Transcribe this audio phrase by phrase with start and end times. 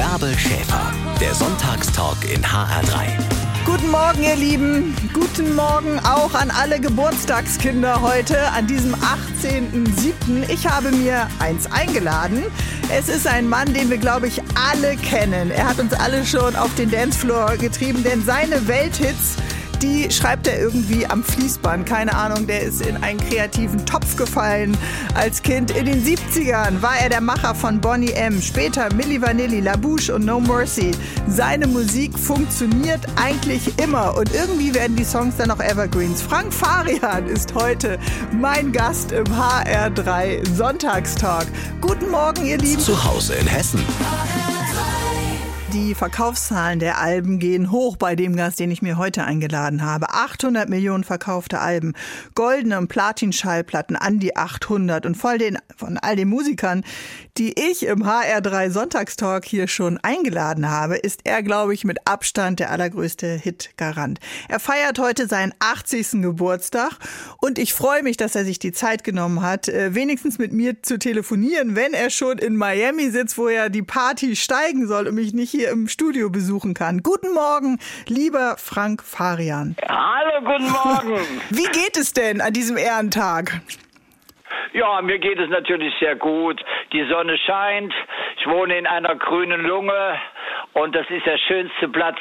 [0.00, 3.04] Bärbel Schäfer, der Sonntagstalk in HR3.
[3.66, 4.96] Guten Morgen, ihr Lieben.
[5.12, 10.48] Guten Morgen auch an alle Geburtstagskinder heute, an diesem 18.07.
[10.48, 12.44] Ich habe mir eins eingeladen.
[12.90, 15.50] Es ist ein Mann, den wir, glaube ich, alle kennen.
[15.50, 19.36] Er hat uns alle schon auf den Dancefloor getrieben, denn seine Welthits
[19.82, 21.86] die schreibt er irgendwie am Fließband.
[21.86, 24.76] Keine Ahnung, der ist in einen kreativen Topf gefallen
[25.14, 25.70] als Kind.
[25.70, 28.40] In den 70ern war er der Macher von Bonnie M.
[28.40, 30.90] Später Milli Vanilli, La Bouche und No Mercy.
[31.28, 36.22] Seine Musik funktioniert eigentlich immer und irgendwie werden die Songs dann auch Evergreens.
[36.22, 37.98] Frank Farian ist heute
[38.32, 41.46] mein Gast im HR3 Sonntagstalk.
[41.80, 42.80] Guten Morgen, ihr Lieben.
[42.80, 43.80] Zu Hause in Hessen.
[45.72, 50.10] Die Verkaufszahlen der Alben gehen hoch bei dem Gast, den ich mir heute eingeladen habe.
[50.10, 51.92] 800 Millionen verkaufte Alben,
[52.34, 56.82] goldene und Platin-Schallplatten an die 800 und voll den, von all den Musikern,
[57.38, 62.58] die ich im HR3 Sonntagstalk hier schon eingeladen habe, ist er, glaube ich, mit Abstand
[62.58, 64.18] der allergrößte Hitgarant.
[64.48, 66.22] Er feiert heute seinen 80.
[66.22, 66.98] Geburtstag
[67.38, 70.82] und ich freue mich, dass er sich die Zeit genommen hat, äh, wenigstens mit mir
[70.82, 75.14] zu telefonieren, wenn er schon in Miami sitzt, wo ja die Party steigen soll und
[75.14, 77.02] mich nicht hier im Studio besuchen kann.
[77.02, 79.76] Guten Morgen, lieber Frank Farian.
[79.88, 81.20] Hallo, guten Morgen.
[81.50, 83.60] Wie geht es denn an diesem Ehrentag?
[84.72, 86.60] Ja, mir geht es natürlich sehr gut.
[86.92, 87.92] Die Sonne scheint.
[88.40, 90.18] Ich wohne in einer grünen Lunge
[90.72, 92.16] und das ist der schönste Platz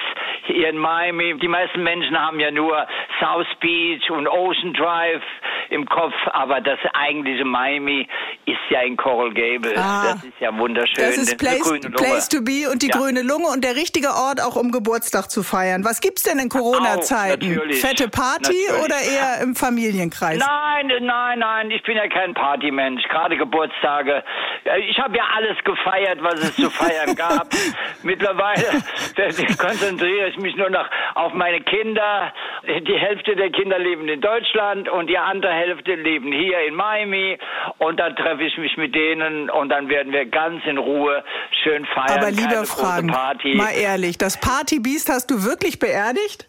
[0.48, 1.38] hier in Miami.
[1.40, 2.86] Die meisten Menschen haben ja nur
[3.22, 5.22] South Beach und Ocean Drive
[5.70, 8.08] im Kopf, aber das eigentliche Miami
[8.46, 9.78] ist ja in Coral Gables.
[9.78, 10.96] Ah, das ist ja wunderschön.
[10.98, 12.98] Das ist Place, place to be und die ja.
[12.98, 15.86] grüne Lunge und der richtige Ort auch um Geburtstag zu feiern.
[15.86, 17.62] Was gibt's denn in Corona-Zeiten?
[17.74, 18.84] Fette Party natürlich.
[18.84, 20.40] oder eher im Familienkreis?
[20.40, 23.04] Nein, nein, nein, ich bin ja kein Partymensch.
[23.10, 24.24] Gerade Geburtstage.
[24.90, 27.48] Ich habe ja alles gefeiert, was es zu feiern gab.
[28.04, 28.66] Mittlerweile
[29.58, 32.34] konzentriere ich mich nur noch auf meine Kinder.
[32.64, 37.38] Die Hälfte der Kinder leben in Deutschland und die andere Hälfte leben hier in Miami
[37.78, 41.24] und dann treffe ich mich mit denen und dann werden wir ganz in Ruhe
[41.64, 42.20] schön feiern.
[42.20, 46.48] Aber lieber Frank, mal ehrlich, das Partybiest hast du wirklich beerdigt?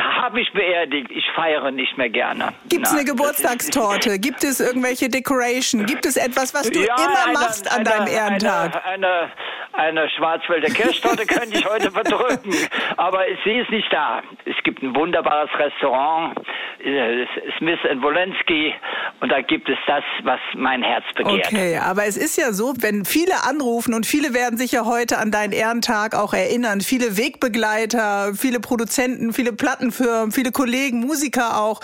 [0.00, 1.10] Habe ich beerdigt.
[1.10, 2.52] Ich feiere nicht mehr gerne.
[2.68, 4.18] Gibt es eine Geburtstagstorte?
[4.18, 5.86] Gibt es irgendwelche Decoration?
[5.86, 8.84] Gibt es etwas, was du ja, immer eine, machst an eine, deinem Ehrentag?
[8.86, 9.30] Eine, eine,
[9.72, 12.54] eine Schwarzwälder Kirschtorte könnte ich heute verdrücken,
[12.96, 14.22] aber sie ist nicht da.
[14.44, 16.38] Es gibt ein wunderbares Restaurant,
[16.84, 17.26] äh,
[17.58, 18.74] Smith Wolensky,
[19.20, 21.46] und da gibt es das, was mein Herz begehrt.
[21.46, 25.18] Okay, aber es ist ja so, wenn viele anrufen und viele werden sich ja heute
[25.18, 31.80] an deinen Ehrentag auch erinnern, viele Wegbegleiter, viele Produzenten, viele Plattenfirmen, viele Kollegen, Musiker auch,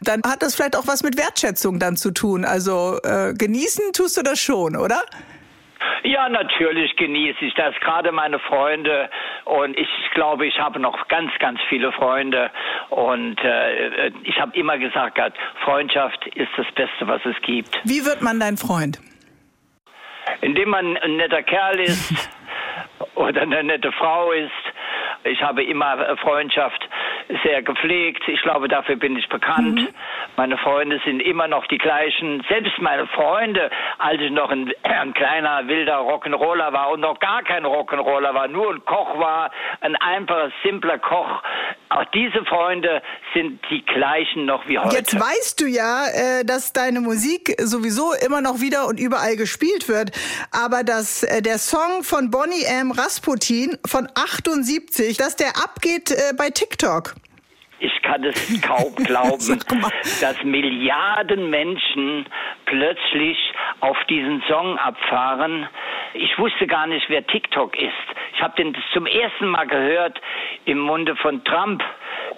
[0.00, 2.44] dann hat das vielleicht auch was mit Wertschätzung dann zu tun.
[2.44, 5.00] Also äh, genießen tust du das schon, oder?
[6.02, 9.10] Ja, natürlich genieße ich das, gerade meine Freunde.
[9.44, 12.50] Und ich glaube, ich habe noch ganz, ganz viele Freunde.
[12.90, 15.18] Und äh, ich habe immer gesagt,
[15.64, 17.80] Freundschaft ist das Beste, was es gibt.
[17.84, 19.00] Wie wird man dein Freund?
[20.40, 22.30] Indem man ein netter Kerl ist
[23.14, 24.50] oder eine nette Frau ist.
[25.24, 26.88] Ich habe immer Freundschaft
[27.42, 28.22] sehr gepflegt.
[28.28, 29.80] Ich glaube, dafür bin ich bekannt.
[29.80, 29.88] Mhm.
[30.38, 32.44] Meine Freunde sind immer noch die gleichen.
[32.48, 37.42] Selbst meine Freunde, als ich noch ein, ein kleiner wilder Rock'n'Roller war und noch gar
[37.42, 39.50] kein Rock'n'Roller war, nur ein Koch war,
[39.80, 41.42] ein einfacher, simpler Koch.
[41.88, 43.02] Auch diese Freunde
[43.34, 44.94] sind die gleichen noch wie heute.
[44.94, 49.88] Jetzt weißt du ja, äh, dass deine Musik sowieso immer noch wieder und überall gespielt
[49.88, 50.12] wird.
[50.52, 52.92] Aber dass äh, der Song von Bonnie M.
[52.92, 57.14] Rasputin von 78, dass der abgeht äh, bei TikTok.
[57.80, 59.60] Ich kann es kaum glauben,
[60.20, 62.26] dass Milliarden Menschen
[62.66, 63.38] plötzlich
[63.80, 65.68] auf diesen Song abfahren.
[66.14, 67.92] Ich wusste gar nicht, wer TikTok ist.
[68.38, 70.20] Ich habe den zum ersten Mal gehört
[70.64, 71.82] im Munde von Trump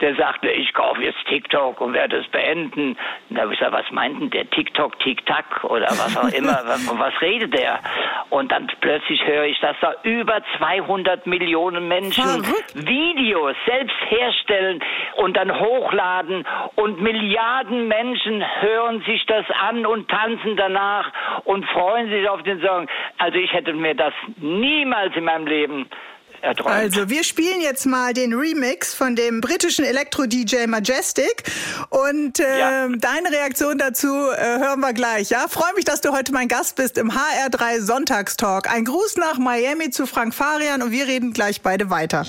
[0.00, 2.96] der sagte, ich kaufe jetzt TikTok und werde es beenden.
[3.28, 6.56] Da habe ich gesagt, was meint denn der TikTok, TikTok oder was auch immer,
[6.86, 7.80] von was redet der?
[8.30, 12.24] Und dann plötzlich höre ich, dass da über 200 Millionen Menschen.
[12.74, 14.82] Videos selbst herstellen
[15.16, 16.46] und dann hochladen
[16.76, 21.12] und Milliarden Menschen hören sich das an und tanzen danach
[21.44, 22.88] und freuen sich auf den Song.
[23.18, 25.89] Also ich hätte mir das niemals in meinem Leben
[26.42, 26.74] erträumt.
[26.74, 31.44] Also, wir spielen jetzt mal den Remix von dem britischen Elektro-DJ Majestic.
[31.90, 32.88] Und äh, ja.
[32.88, 35.30] deine Reaktion dazu äh, hören wir gleich.
[35.30, 38.70] Ja, freue mich, dass du heute mein Gast bist im HR3 Sonntagstalk.
[38.70, 42.26] Ein Gruß nach Miami zu Frank Farian und wir reden gleich beide weiter.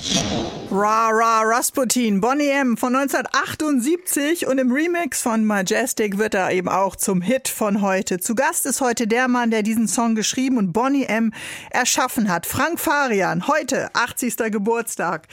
[0.74, 2.78] Ra Ra Rasputin, Bonnie M.
[2.78, 8.20] von 1978 und im Remix von Majestic wird er eben auch zum Hit von heute.
[8.20, 11.34] Zu Gast ist heute der Mann, der diesen Song geschrieben und Bonnie M.
[11.68, 12.46] erschaffen hat.
[12.46, 14.50] Frank Farian, heute 80.
[14.50, 15.28] Geburtstag.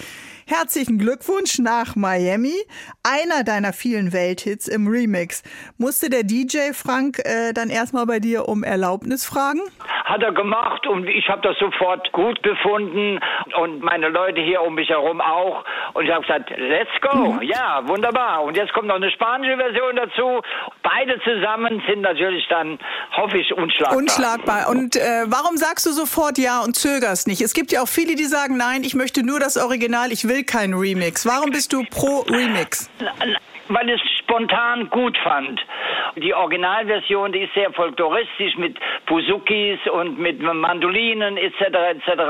[0.50, 2.56] Herzlichen Glückwunsch nach Miami.
[3.04, 5.44] Einer deiner vielen Welthits im Remix.
[5.78, 9.62] Musste der DJ Frank äh, dann erstmal bei dir um Erlaubnis fragen?
[10.06, 13.20] Hat er gemacht und ich habe das sofort gut befunden
[13.62, 15.64] und meine Leute hier um mich herum auch.
[15.94, 17.34] Und ich habe gesagt, let's go.
[17.34, 17.44] Mhm.
[17.44, 18.42] Ja, wunderbar.
[18.42, 20.42] Und jetzt kommt noch eine spanische Version dazu.
[20.82, 22.80] Beide zusammen sind natürlich dann,
[23.16, 23.98] hoffe ich, unschlagbar.
[23.98, 24.70] Unschlagbar.
[24.70, 27.42] Und äh, warum sagst du sofort ja und zögerst nicht?
[27.42, 30.39] Es gibt ja auch viele, die sagen, nein, ich möchte nur das Original, ich will
[30.40, 31.26] will keinen Remix.
[31.26, 32.90] Warum bist du pro Remix?
[33.68, 35.60] Weil es spontan gut fand.
[36.16, 41.62] Die Originalversion, die ist sehr folkloristisch mit Buzukis und mit Mandolinen etc.
[41.92, 42.22] etc.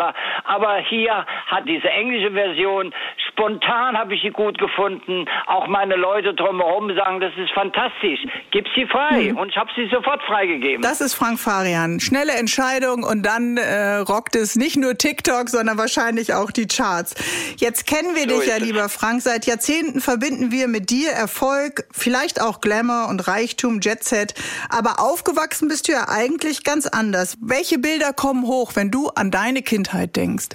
[0.44, 2.94] Aber hier hat diese englische Version
[3.40, 5.26] spontan habe ich sie gut gefunden.
[5.48, 8.20] Auch meine Leute drumherum sagen, das ist fantastisch.
[8.52, 9.30] Gib sie frei.
[9.30, 9.38] Hm.
[9.38, 10.82] Und ich habe sie sofort freigegeben.
[10.82, 12.00] Das ist Frank Farian.
[12.00, 17.16] Schnelle Entscheidung und dann äh, rockt es nicht nur TikTok, sondern wahrscheinlich auch die Charts.
[17.58, 19.22] Jetzt kennen wir so dich ja, lieber Frank.
[19.22, 24.34] Seit Jahrzehnten verbinden wir mit dir Erfolg, vielleicht auch Glamour und Reichtum, Jetset.
[24.70, 27.38] Aber aufgewachsen bist du ja eigentlich ganz anders.
[27.42, 30.50] Welche Bilder kommen hoch, wenn du an deine Kindheit denkst?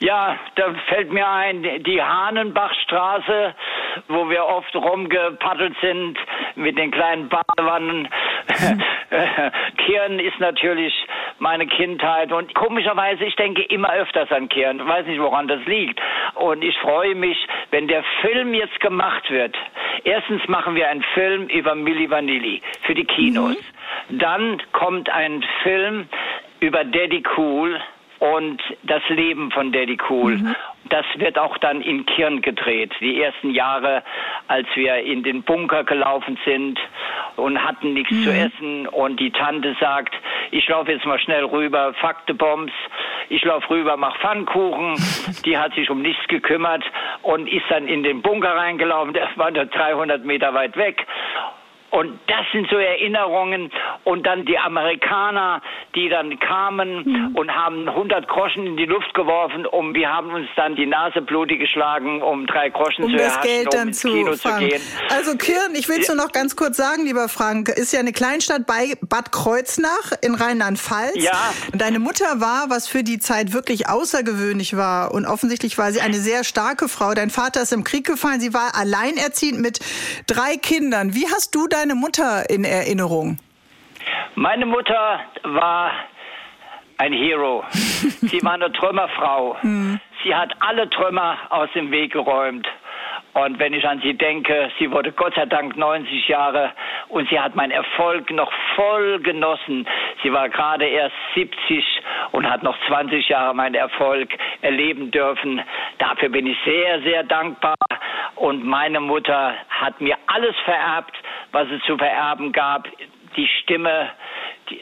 [0.00, 3.54] Ja, da fällt mir ein, die Hahnenbachstraße,
[4.06, 6.16] wo wir oft rumgepaddelt sind
[6.54, 8.08] mit den kleinen Badewannen.
[9.78, 10.94] Kirn ist natürlich
[11.40, 14.78] meine Kindheit und komischerweise, ich denke immer öfters an Kirn.
[14.78, 16.00] Ich weiß nicht, woran das liegt.
[16.34, 17.38] Und ich freue mich,
[17.72, 19.56] wenn der Film jetzt gemacht wird.
[20.04, 23.56] Erstens machen wir einen Film über Milli Vanilli für die Kinos.
[24.08, 24.18] Mhm.
[24.20, 26.08] Dann kommt ein Film
[26.60, 27.80] über Daddy Cool
[28.18, 30.36] und das Leben von Daddy Cool.
[30.36, 30.56] Mhm.
[30.90, 32.92] Das wird auch dann in Kirn gedreht.
[33.00, 34.02] Die ersten Jahre,
[34.46, 36.78] als wir in den Bunker gelaufen sind
[37.36, 38.22] und hatten nichts mhm.
[38.22, 40.14] zu essen und die Tante sagt,
[40.50, 42.72] ich laufe jetzt mal schnell rüber, Fakte Bombs.
[43.28, 44.94] Ich laufe rüber, mach Pfannkuchen.
[45.44, 46.82] Die hat sich um nichts gekümmert
[47.22, 49.12] und ist dann in den Bunker reingelaufen.
[49.12, 51.06] Der war nur 300 Meter weit weg.
[51.90, 53.70] Und das sind so Erinnerungen.
[54.04, 55.62] Und dann die Amerikaner,
[55.94, 57.36] die dann kamen mhm.
[57.36, 61.22] und haben 100 Groschen in die Luft geworfen, um, wir haben uns dann die Nase
[61.22, 64.48] blutig geschlagen, um drei Groschen um zu das erhaschen, Geld dann um zu, Kino zu
[64.58, 64.80] gehen.
[65.10, 68.12] Also Kirn, ich will es nur noch ganz kurz sagen, lieber Frank, ist ja eine
[68.12, 71.22] Kleinstadt bei Bad Kreuznach in Rheinland-Pfalz.
[71.22, 71.52] Ja.
[71.72, 76.16] Deine Mutter war, was für die Zeit wirklich außergewöhnlich war und offensichtlich war sie eine
[76.16, 77.14] sehr starke Frau.
[77.14, 79.80] Dein Vater ist im Krieg gefallen, sie war alleinerziehend mit
[80.26, 81.14] drei Kindern.
[81.14, 83.38] Wie hast du deine Mutter in Erinnerung?
[84.34, 85.92] Meine Mutter war
[86.98, 87.64] ein Hero.
[87.72, 89.56] Sie war eine Trümmerfrau.
[89.60, 90.00] Hm.
[90.24, 92.66] Sie hat alle Trümmer aus dem Weg geräumt.
[93.34, 96.72] Und wenn ich an sie denke, sie wurde Gott sei Dank 90 Jahre
[97.08, 99.86] und sie hat meinen Erfolg noch voll genossen.
[100.22, 101.84] Sie war gerade erst 70
[102.32, 104.30] und hat noch 20 Jahre meinen Erfolg
[104.62, 105.60] erleben dürfen.
[105.98, 107.76] Dafür bin ich sehr, sehr dankbar.
[108.34, 111.14] Und meine Mutter hat mir alles vererbt,
[111.52, 112.88] was es zu vererben gab.
[113.36, 114.10] Die Stimme,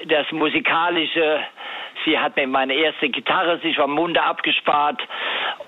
[0.07, 1.41] das Musikalische,
[2.05, 5.01] Sie hat mir meine erste Gitarre sich vom Munde abgespart.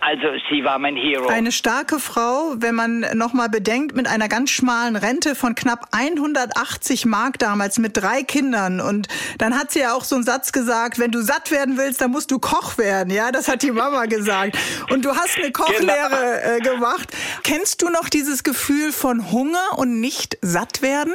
[0.01, 1.27] Also sie war mein Hero.
[1.29, 5.89] Eine starke Frau, wenn man noch mal bedenkt, mit einer ganz schmalen Rente von knapp
[5.93, 8.81] 180 Mark damals mit drei Kindern.
[8.81, 9.09] Und
[9.39, 12.11] dann hat sie ja auch so einen Satz gesagt, wenn du satt werden willst, dann
[12.11, 13.13] musst du Koch werden.
[13.13, 14.57] Ja, das hat die Mama gesagt.
[14.91, 16.75] Und du hast eine Kochlehre genau.
[16.75, 17.09] gemacht.
[17.43, 21.15] Kennst du noch dieses Gefühl von Hunger und nicht satt werden?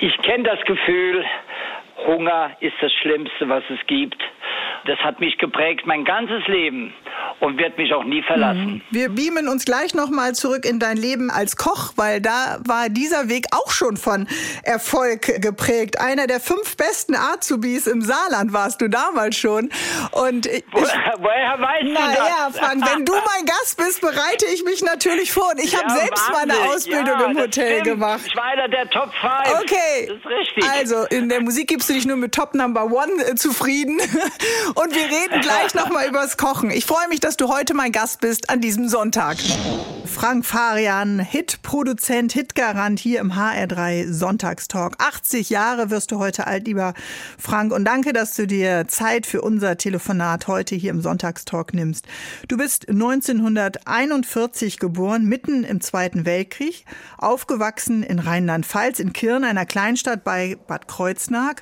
[0.00, 1.24] Ich kenne das Gefühl.
[2.06, 4.16] Hunger ist das Schlimmste, was es gibt.
[4.86, 6.92] Das hat mich geprägt mein ganzes Leben
[7.40, 8.74] und wird mich auch nie verlassen.
[8.74, 8.82] Mhm.
[8.90, 13.28] Wir beamen uns gleich nochmal zurück in dein Leben als Koch, weil da war dieser
[13.28, 14.26] Weg auch schon von
[14.62, 16.00] Erfolg geprägt.
[16.00, 19.70] Einer der fünf besten Azubis im Saarland warst du damals schon.
[20.12, 20.80] Und ich, Wo,
[21.18, 22.18] woher weißt du das?
[22.18, 25.50] Naja, Frank, wenn du mein Gast bist, bereite ich mich natürlich vor.
[25.52, 28.22] Und ich ja, habe selbst meine Ausbildung ja, im Hotel gemacht.
[28.26, 29.32] Ich war einer der Top 5.
[29.62, 30.06] Okay.
[30.08, 30.64] Das ist richtig.
[30.70, 33.98] Also, in der Musik gibst du dich nur mit Top Number One äh, zufrieden.
[34.74, 36.70] Und wir reden gleich nochmal übers Kochen.
[36.70, 39.38] Ich freue mich, dass du heute mein Gast bist an diesem Sonntag.
[40.06, 44.94] Frank Farian, Hitproduzent, Hitgarant hier im HR3 Sonntagstalk.
[44.98, 46.94] 80 Jahre wirst du heute alt, lieber
[47.38, 47.72] Frank.
[47.72, 52.06] Und danke, dass du dir Zeit für unser Telefonat heute hier im Sonntagstalk nimmst.
[52.48, 56.84] Du bist 1941 geboren, mitten im Zweiten Weltkrieg,
[57.18, 61.54] aufgewachsen in Rheinland-Pfalz, in Kirn, einer Kleinstadt bei Bad Kreuznach.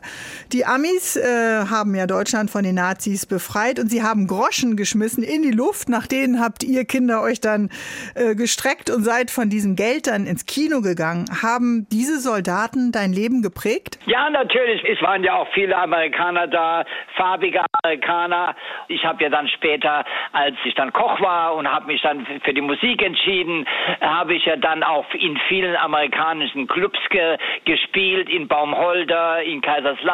[0.52, 5.22] Die Amis äh, haben ja Deutschland von den Nazis befreit und sie haben Groschen geschmissen
[5.22, 5.88] in die Luft.
[5.88, 7.70] Nach denen habt ihr Kinder euch dann
[8.14, 11.26] äh, gestreckt und seid von diesem Geld dann ins Kino gegangen.
[11.42, 13.98] Haben diese Soldaten dein Leben geprägt?
[14.06, 14.82] Ja, natürlich.
[14.84, 16.84] Es waren ja auch viele Amerikaner da,
[17.16, 18.56] farbige Amerikaner.
[18.88, 22.54] Ich habe ja dann später, als ich dann Koch war und habe mich dann für
[22.54, 23.66] die Musik entschieden,
[24.00, 30.07] habe ich ja dann auch in vielen amerikanischen Clubs ge gespielt, in Baumholder, in Kaiserslautern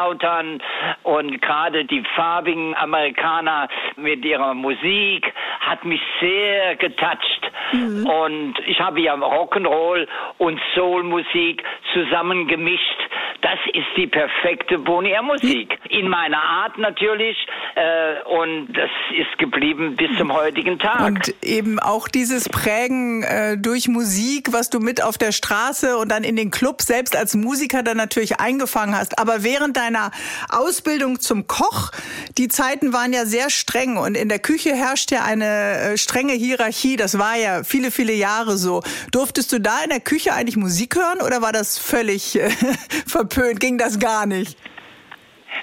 [1.03, 7.53] und gerade die farbigen Amerikaner mit ihrer Musik hat mich sehr getoucht.
[7.73, 8.07] Mhm.
[8.07, 10.07] Und ich habe ja Rock'n'Roll
[10.39, 13.04] und Soulmusik zusammengemischt.
[13.45, 15.79] Das ist die perfekte Bonnier-Musik.
[15.91, 17.37] In meiner Art natürlich.
[17.75, 21.03] Äh, und das ist geblieben bis zum heutigen Tag.
[21.03, 26.11] Und eben auch dieses Prägen äh, durch Musik, was du mit auf der Straße und
[26.11, 29.19] dann in den Club selbst als Musiker dann natürlich eingefangen hast.
[29.19, 30.11] Aber während deiner
[30.49, 31.91] Ausbildung zum Koch,
[32.39, 36.33] die Zeiten waren ja sehr streng und in der Küche herrscht ja eine äh, strenge
[36.33, 36.97] Hierarchie.
[36.97, 38.83] Das war ja viele, viele Jahre so.
[39.13, 42.49] Durftest du da in der Küche eigentlich Musik hören oder war das völlig äh,
[43.07, 43.34] verpönt?
[43.59, 44.57] Ging das gar nicht?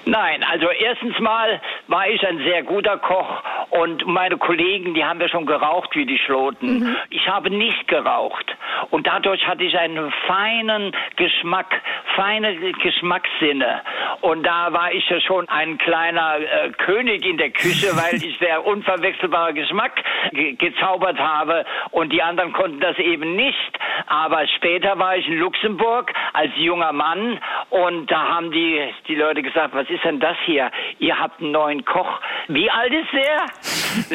[0.04, 5.20] Nein, also erstens mal war ich ein sehr guter Koch und meine Kollegen, die haben
[5.20, 6.80] ja schon geraucht wie die Schloten.
[6.80, 6.96] Mhm.
[7.10, 8.56] Ich habe nicht geraucht
[8.90, 11.80] und dadurch hatte ich einen feinen Geschmack,
[12.14, 13.82] feine Geschmackssinne
[14.20, 18.38] und da war ich ja schon ein kleiner äh, König in der Küche, weil ich
[18.38, 23.78] der unverwechselbare Geschmack ge gezaubert habe und die anderen konnten das eben nicht.
[24.06, 27.38] Aber später war ich in Luxemburg als junger Mann
[27.70, 30.70] und da haben die die Leute gesagt, was ist denn das hier?
[30.98, 32.20] Ihr habt einen neuen Koch.
[32.48, 33.46] Wie alt ist der?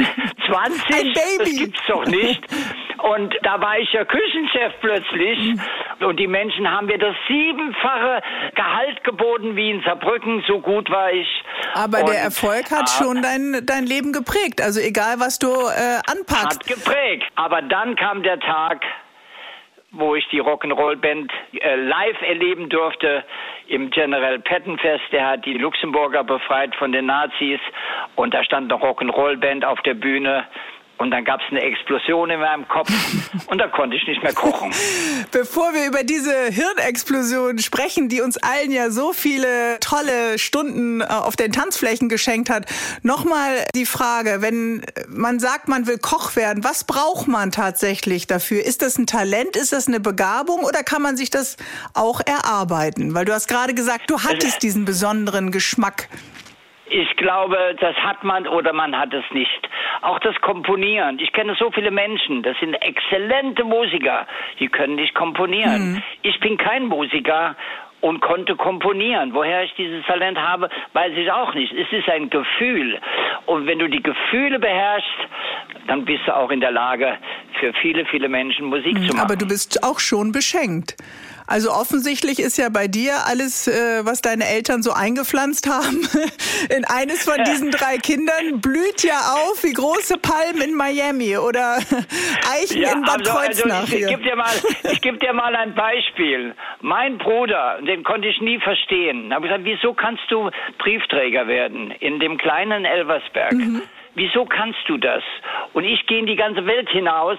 [0.46, 0.94] 20?
[0.94, 1.38] Ein Baby.
[1.38, 2.42] Das gibt's doch nicht.
[2.98, 5.58] Und da war ich ja Küchenchef plötzlich.
[6.00, 8.22] Und die Menschen haben mir das siebenfache
[8.54, 10.42] Gehalt geboten wie in Saarbrücken.
[10.48, 11.28] So gut war ich.
[11.74, 14.60] Aber und, der Erfolg hat äh, schon dein, dein Leben geprägt.
[14.60, 16.60] Also egal, was du äh, anpackst.
[16.60, 17.24] Hat geprägt.
[17.36, 18.82] Aber dann kam der Tag,
[19.90, 23.24] wo ich die Rock'n'Roll-Band äh, live erleben durfte
[23.68, 25.04] im General Patton Fest.
[25.12, 27.60] Der hat die Luxemburger befreit von den Nazis
[28.14, 30.46] und da stand eine Rock'n'Roll-Band auf der Bühne.
[30.98, 32.90] Und dann gab es eine Explosion in meinem Kopf
[33.46, 34.72] und da konnte ich nicht mehr kochen.
[35.32, 41.04] Bevor wir über diese Hirnexplosion sprechen, die uns allen ja so viele tolle Stunden äh,
[41.04, 42.66] auf den Tanzflächen geschenkt hat,
[43.02, 48.64] nochmal die Frage, wenn man sagt, man will Koch werden, was braucht man tatsächlich dafür?
[48.64, 51.56] Ist das ein Talent, ist das eine Begabung oder kann man sich das
[51.94, 53.14] auch erarbeiten?
[53.14, 56.08] Weil du hast gerade gesagt, du hattest diesen besonderen Geschmack.
[56.90, 59.68] Ich glaube, das hat man oder man hat es nicht.
[60.02, 61.18] Auch das Komponieren.
[61.18, 64.26] Ich kenne so viele Menschen, das sind exzellente Musiker,
[64.60, 65.92] die können nicht komponieren.
[65.92, 66.02] Mhm.
[66.22, 67.56] Ich bin kein Musiker
[68.00, 69.34] und konnte komponieren.
[69.34, 71.72] Woher ich dieses Talent habe, weiß ich auch nicht.
[71.72, 73.00] Es ist ein Gefühl.
[73.46, 75.18] Und wenn du die Gefühle beherrschst,
[75.88, 77.18] dann bist du auch in der Lage,
[77.58, 79.24] für viele, viele Menschen Musik mhm, zu machen.
[79.24, 80.96] Aber du bist auch schon beschenkt.
[81.48, 86.06] Also offensichtlich ist ja bei dir alles, äh, was deine Eltern so eingepflanzt haben,
[86.76, 91.78] in eines von diesen drei Kindern blüht ja auf wie große Palmen in Miami oder
[92.52, 93.80] Eichen ja, in Bad also, Kreuznach.
[93.80, 94.52] Also ich, ich gebe dir, mal,
[95.00, 96.54] geb dir mal ein Beispiel.
[96.82, 102.20] Mein Bruder, den konnte ich nie verstehen, habe gesagt, wieso kannst du Briefträger werden in
[102.20, 103.54] dem kleinen Elversberg?
[103.54, 103.82] Mhm
[104.14, 105.22] wieso kannst du das?
[105.72, 107.38] Und ich gehe in die ganze Welt hinaus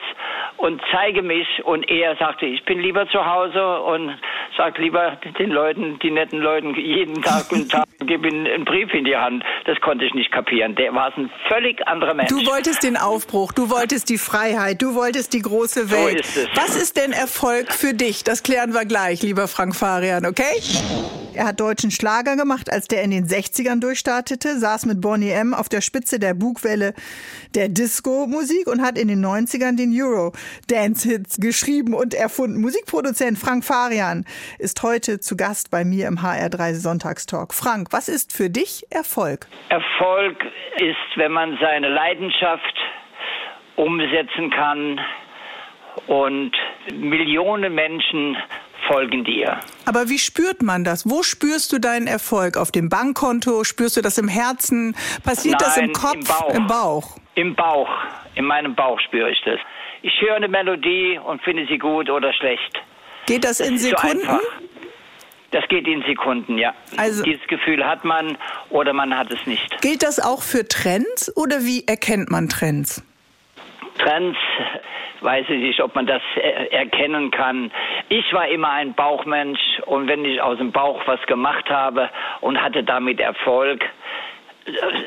[0.58, 4.18] und zeige mich und er sagte, ich bin lieber zu Hause und
[4.58, 8.94] sag lieber den Leuten, die netten Leuten jeden Tag und Tag, gebe ihnen einen Brief
[8.94, 9.44] in die Hand.
[9.66, 10.76] Das konnte ich nicht kapieren.
[10.76, 12.30] Der war ein völlig anderer Mensch.
[12.30, 16.26] Du wolltest den Aufbruch, du wolltest die Freiheit, du wolltest die große Welt.
[16.26, 16.58] So ist es.
[16.58, 18.24] Was ist denn Erfolg für dich?
[18.24, 20.44] Das klären wir gleich, lieber Frank Farian, okay?
[21.40, 25.54] Er hat deutschen Schlager gemacht, als der in den 60ern durchstartete, saß mit Bonnie M.
[25.54, 26.94] auf der Spitze der Bugwelle
[27.56, 32.60] der Disco-Musik und hat in den 90ern den Euro-Dance-Hits geschrieben und erfunden.
[32.60, 34.26] Musikproduzent Frank Farian
[34.58, 37.54] ist heute zu Gast bei mir im HR3 Sonntagstalk.
[37.54, 39.48] Frank, was ist für dich Erfolg?
[39.70, 40.44] Erfolg
[40.76, 42.76] ist, wenn man seine Leidenschaft
[43.78, 45.00] umsetzen kann
[46.08, 46.52] und
[46.92, 48.36] Millionen Menschen
[48.88, 49.60] folgen dir.
[49.86, 51.10] Aber wie spürt man das?
[51.10, 52.58] Wo spürst du deinen Erfolg?
[52.58, 53.64] Auf dem Bankkonto?
[53.64, 54.96] Spürst du das im Herzen?
[55.24, 56.14] Passiert Nein, das im Kopf?
[56.16, 56.56] Im Bauch.
[56.56, 57.18] Im Bauch.
[57.36, 57.90] Im Bauch.
[58.36, 59.60] In meinem Bauch spüre ich das.
[60.02, 62.82] Ich höre eine Melodie und finde sie gut oder schlecht.
[63.26, 64.26] Geht das, das in Sekunden?
[64.26, 64.40] So
[65.52, 66.74] das geht in Sekunden, ja.
[66.98, 68.38] Also, Dieses Gefühl hat man
[68.70, 69.82] oder man hat es nicht.
[69.82, 73.04] Gilt das auch für Trends oder wie erkennt man Trends?
[74.00, 74.38] Trends
[75.22, 76.22] weiß ich nicht, ob man das
[76.72, 77.72] erkennen kann.
[78.10, 82.10] Ich war immer ein Bauchmensch und wenn ich aus dem Bauch was gemacht habe
[82.42, 83.84] und hatte damit Erfolg,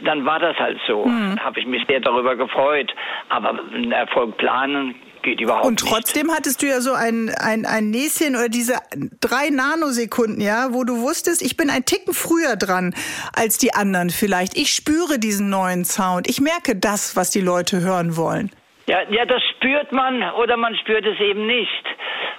[0.04, 1.04] dann war das halt so.
[1.04, 1.38] Hm.
[1.42, 2.92] Habe ich mich sehr darüber gefreut.
[3.28, 6.36] Aber einen Erfolg planen geht überhaupt Und trotzdem nicht.
[6.36, 8.78] hattest du ja so ein, ein, ein Näschen oder diese
[9.20, 12.94] drei Nanosekunden, ja, wo du wusstest, ich bin ein Ticken früher dran
[13.32, 14.56] als die anderen vielleicht.
[14.56, 16.28] Ich spüre diesen neuen Sound.
[16.28, 18.50] Ich merke das, was die Leute hören wollen.
[18.86, 21.84] Ja, ja, das spürt man oder man spürt es eben nicht.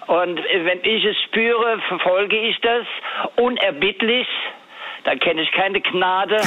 [0.07, 2.85] Und wenn ich es spüre, verfolge ich das
[3.37, 4.27] unerbittlich
[5.03, 6.41] da kenne ich keine Gnade.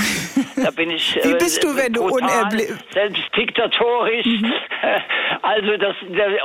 [0.57, 1.17] Da bin ich.
[1.23, 2.75] Wie bist du, wenn brutal, du unerblick?
[2.93, 4.27] Selbst diktatorisch.
[4.27, 4.53] Mhm.
[5.43, 5.95] Also das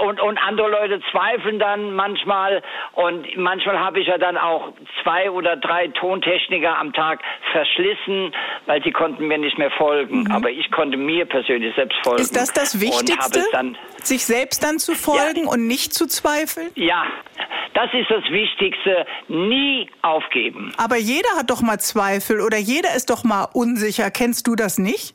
[0.06, 2.62] und, und andere Leute zweifeln dann manchmal
[2.94, 7.20] und manchmal habe ich ja dann auch zwei oder drei Tontechniker am Tag
[7.52, 8.34] verschlissen,
[8.68, 10.24] weil sie konnten mir nicht mehr folgen.
[10.24, 10.32] Mhm.
[10.32, 12.22] Aber ich konnte mir persönlich selbst folgen.
[12.22, 13.44] Ist das das Wichtigste?
[13.52, 16.70] Dann, sich selbst dann zu folgen ja, und nicht zu zweifeln?
[16.76, 17.06] Ja,
[17.74, 19.06] das ist das Wichtigste.
[19.28, 20.74] Nie aufgeben.
[20.78, 24.10] Aber jeder hat doch mal Zweifel oder jeder ist doch mal unsicher.
[24.10, 25.14] Kennst du das nicht?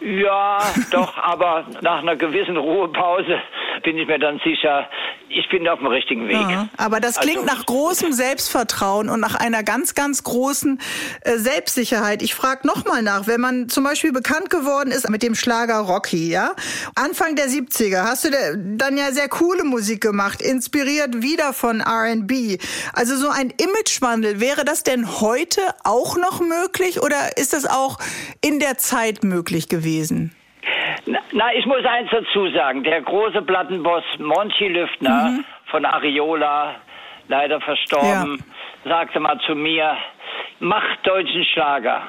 [0.00, 0.58] Ja,
[0.90, 3.40] doch, aber nach einer gewissen Ruhepause
[3.82, 4.86] bin ich mir dann sicher,
[5.28, 6.34] ich bin auf dem richtigen Weg.
[6.34, 10.80] Ja, aber das klingt also, nach großem Selbstvertrauen und nach einer ganz, ganz großen
[11.22, 12.22] äh, Selbstsicherheit.
[12.22, 16.28] Ich frage nochmal nach, wenn man zum Beispiel bekannt geworden ist mit dem Schlager Rocky,
[16.30, 16.54] ja?
[16.94, 22.58] Anfang der 70er hast du dann ja sehr coole Musik gemacht, inspiriert wieder von R&B.
[22.92, 27.98] Also so ein Imagewandel, wäre das denn heute auch noch möglich oder ist das auch
[28.40, 30.34] in der Zeit möglich gewesen?
[31.06, 32.82] Na, ich muss eins dazu sagen.
[32.82, 35.44] Der große Plattenboss Monty Lüftner mhm.
[35.66, 36.76] von Ariola,
[37.28, 38.42] leider verstorben,
[38.84, 38.90] ja.
[38.90, 39.96] sagte mal zu mir,
[40.60, 42.02] mach deutschen Schlager.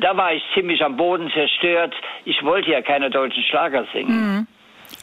[0.00, 1.94] Da war ich ziemlich am Boden zerstört.
[2.24, 4.36] Ich wollte ja keine deutschen Schlager singen.
[4.36, 4.46] Mhm.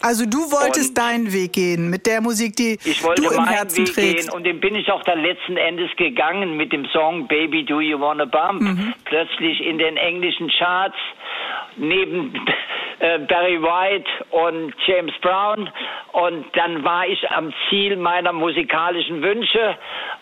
[0.01, 3.93] Also du wolltest und deinen Weg gehen mit der Musik, die du im Herzen Weg
[3.93, 4.27] trägst.
[4.27, 7.81] Gehen und den bin ich auch dann letzten Endes gegangen mit dem Song Baby Do
[7.81, 8.61] You Wanna Bump.
[8.61, 8.93] Mhm.
[9.05, 10.97] Plötzlich in den englischen Charts
[11.77, 12.33] neben
[12.99, 15.69] äh, Barry White und James Brown.
[16.13, 19.77] Und dann war ich am Ziel meiner musikalischen Wünsche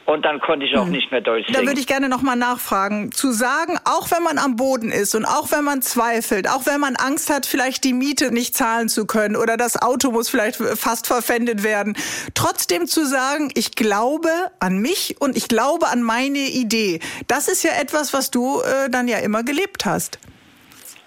[0.05, 0.91] und dann konnte ich auch hm.
[0.91, 1.61] nicht mehr Deutsch singen.
[1.61, 3.11] Da würde ich gerne nochmal nachfragen.
[3.11, 6.79] Zu sagen, auch wenn man am Boden ist und auch wenn man zweifelt, auch wenn
[6.79, 10.57] man Angst hat, vielleicht die Miete nicht zahlen zu können oder das Auto muss vielleicht
[10.57, 11.95] fast verpfändet werden,
[12.33, 16.99] trotzdem zu sagen, ich glaube an mich und ich glaube an meine Idee.
[17.27, 20.19] Das ist ja etwas, was du äh, dann ja immer gelebt hast.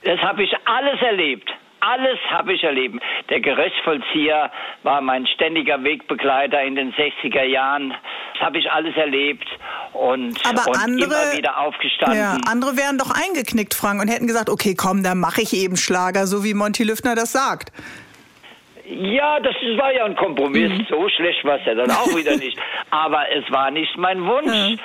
[0.06, 1.50] Das habe ich alles erlebt.
[1.80, 3.02] Alles habe ich erlebt.
[3.28, 4.50] Der Gerichtsvollzieher
[4.82, 7.92] war mein ständiger Wegbegleiter in den 60er Jahren.
[8.34, 9.46] Das habe ich alles erlebt
[9.92, 12.18] und, Aber und andere, immer wieder aufgestanden.
[12.18, 15.76] Ja, andere wären doch eingeknickt, Frank, und hätten gesagt, okay, komm, dann mache ich eben
[15.76, 17.72] Schlager, so wie Monty Lüftner das sagt.
[18.88, 20.70] Ja, das war ja ein Kompromiss.
[20.70, 20.86] Mhm.
[20.88, 22.56] So schlecht war es ja dann auch wieder nicht.
[22.90, 24.52] Aber es war nicht mein Wunsch.
[24.52, 24.78] Mhm.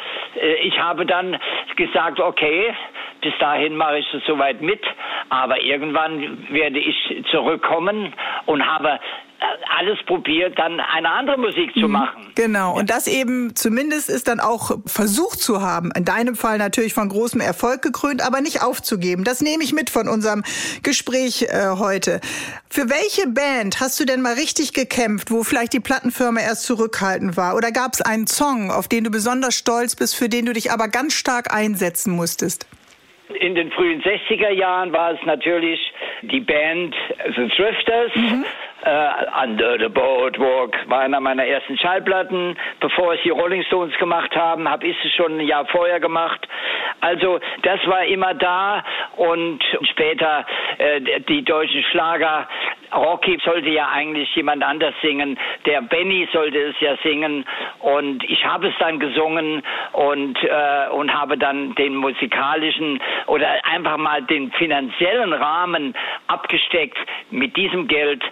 [0.63, 1.37] Ich habe dann
[1.75, 2.73] gesagt, okay,
[3.21, 4.81] bis dahin mache ich es soweit mit,
[5.29, 8.13] aber irgendwann werde ich zurückkommen
[8.45, 8.99] und habe
[9.41, 9.45] äh,
[9.79, 11.91] alles probiert, dann eine andere Musik zu mhm.
[11.91, 12.31] machen.
[12.35, 15.91] Genau, und das eben zumindest ist dann auch versucht zu haben.
[15.95, 19.23] In deinem Fall natürlich von großem Erfolg gekrönt, aber nicht aufzugeben.
[19.23, 20.43] Das nehme ich mit von unserem
[20.83, 22.21] Gespräch äh, heute.
[22.69, 27.35] Für welche Band hast du denn mal richtig gekämpft, wo vielleicht die Plattenfirma erst zurückhaltend
[27.35, 27.55] war?
[27.55, 30.71] Oder gab es einen Song, auf den du besonders stolz bist, für den du dich
[30.71, 32.67] aber ganz stark einsetzen musstest?
[33.39, 35.79] In den frühen 60er Jahren war es natürlich
[36.21, 36.95] die Band
[37.35, 38.15] The Thrifters.
[38.15, 38.45] Mhm.
[38.83, 42.57] Uh, Under the Boardwalk war einer meiner ersten Schallplatten.
[42.79, 46.47] Bevor es die Rolling Stones gemacht haben, habe ich es schon ein Jahr vorher gemacht.
[46.99, 48.83] Also das war immer da
[49.17, 50.45] und später
[50.79, 52.47] äh, die deutschen Schlager.
[52.93, 55.37] Rocky sollte ja eigentlich jemand anders singen.
[55.65, 57.45] Der Benny sollte es ja singen
[57.79, 59.61] und ich habe es dann gesungen
[59.93, 65.93] und äh, und habe dann den musikalischen oder einfach mal den finanziellen Rahmen
[66.27, 66.97] abgesteckt.
[67.29, 68.23] Mit diesem Geld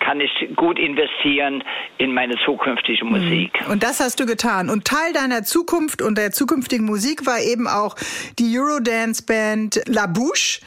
[0.00, 1.62] kann ich gut investieren
[1.98, 3.12] in meine zukünftige mhm.
[3.12, 3.52] Musik.
[3.70, 4.70] Und das hast du getan.
[4.70, 7.96] Und Teil deiner Zukunft und der zukünftigen Musik war eben auch
[8.38, 10.60] die Eurodance-Band La Bouche.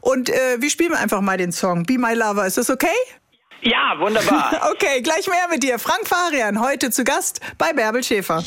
[0.00, 2.46] Und äh, wir spielen einfach mal den Song Be My Lover.
[2.46, 2.88] Ist das okay?
[3.62, 4.58] Ja, wunderbar.
[4.72, 5.78] Okay, gleich mehr mit dir.
[5.78, 8.42] Frank Farian, heute zu Gast bei Bärbel Schäfer.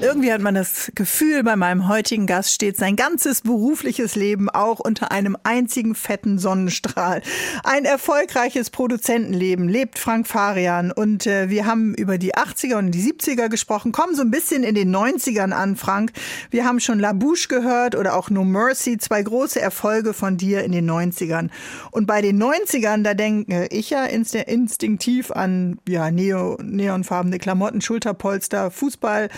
[0.00, 4.80] Irgendwie hat man das Gefühl, bei meinem heutigen Gast steht sein ganzes berufliches Leben auch
[4.80, 7.22] unter einem einzigen fetten Sonnenstrahl.
[7.64, 13.02] Ein erfolgreiches Produzentenleben lebt Frank Farian und äh, wir haben über die 80er und die
[13.02, 16.12] 70er gesprochen, kommen so ein bisschen in den 90ern an, Frank.
[16.50, 20.62] Wir haben schon La Bouche gehört oder auch No Mercy, zwei große Erfolge von dir
[20.64, 21.48] in den 90ern.
[21.90, 27.80] Und bei den 90ern, da denke ich ja ins instinktiv an ja, neo, neonfarbene Klamotten,
[27.80, 29.28] Schulterpolster, Fußball,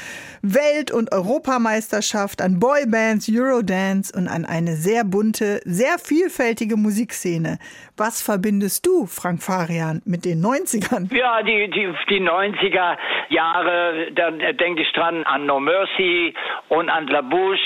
[0.42, 7.58] Welt- und Europameisterschaft, an Boybands, Eurodance und an eine sehr bunte, sehr vielfältige Musikszene.
[7.96, 11.14] Was verbindest du, Frank Farian, mit den 90ern?
[11.14, 12.96] Ja, die, die, die 90er
[13.30, 16.34] Jahre, da denke ich dran an No Mercy
[16.68, 17.60] und an La Bouche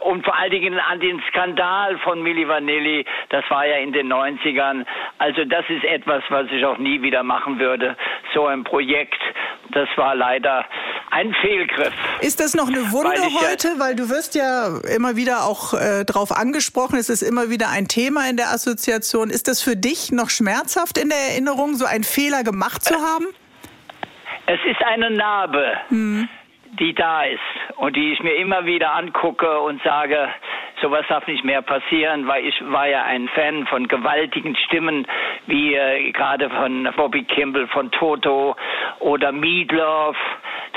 [0.00, 3.04] und vor allen Dingen an den Skandal von Milli Vanilli.
[3.30, 4.84] Das war ja in den 90ern.
[5.18, 7.96] Also das ist etwas, was ich auch nie wieder machen würde.
[8.34, 9.20] So ein Projekt,
[9.70, 10.64] das war leider
[11.10, 11.92] ein Fehlgriff.
[12.20, 13.68] Ist das noch eine Wunde weil heute?
[13.68, 16.98] Ja weil du wirst ja immer wieder auch äh, darauf angesprochen.
[16.98, 19.30] Es ist immer wieder ein Thema in der Assoziation.
[19.30, 23.26] Ist das für dich noch schmerzhaft in der Erinnerung, so einen Fehler gemacht zu haben?
[24.46, 25.76] Es ist eine Narbe.
[25.88, 26.28] Hm
[26.78, 27.40] die da ist
[27.76, 30.28] und die ich mir immer wieder angucke und sage,
[30.80, 35.06] sowas darf nicht mehr passieren, weil ich war ja ein Fan von gewaltigen Stimmen,
[35.46, 38.56] wie äh, gerade von Bobby Kimball, von Toto
[39.00, 40.16] oder Meatloaf.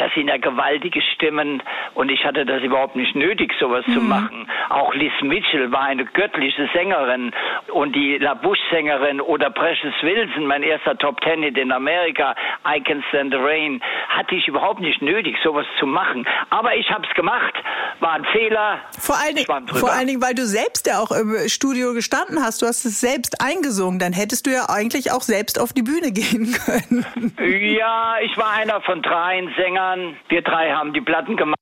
[0.02, 1.62] Das sind ja gewaltige Stimmen
[1.94, 3.94] und ich hatte das überhaupt nicht nötig, sowas mhm.
[3.94, 4.48] zu machen.
[4.70, 7.32] Auch Liz Mitchell war eine göttliche Sängerin
[7.72, 12.34] und die La Bush-Sängerin oder Precious Wilson, mein erster Top Ten in Amerika,
[12.68, 16.26] I Can Stand the Rain, hatte ich überhaupt nicht nötig, sowas zu machen.
[16.50, 17.54] Aber ich habe es gemacht,
[18.00, 18.80] war ein Fehler.
[18.98, 22.64] Vor allen, Dingen, vor allen Dingen, weil du selbst ja auch im Studio gestanden hast,
[22.64, 26.12] du hast es selbst eingesungen, dann hättest du ja eigentlich auch selbst auf die Bühne
[26.12, 27.06] gehen können.
[27.38, 29.91] Ja, ich war einer von dreien Sängern.
[30.30, 31.58] Wir drei haben die Platten gemacht.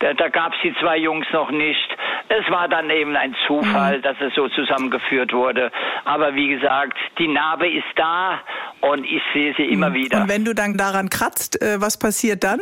[0.00, 1.96] Da, da gab es die zwei Jungs noch nicht.
[2.28, 4.02] Es war dann eben ein Zufall, mhm.
[4.02, 5.70] dass es so zusammengeführt wurde.
[6.04, 8.40] Aber wie gesagt, die Narbe ist da
[8.80, 9.94] und ich sehe sie immer mhm.
[9.94, 10.22] wieder.
[10.22, 12.60] Und wenn du dann daran kratzt, äh, was passiert dann?